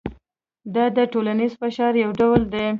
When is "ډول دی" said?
2.19-2.67